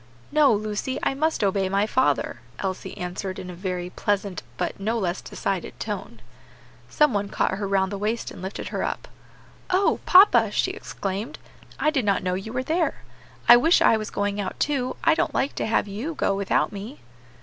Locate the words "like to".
15.35-15.67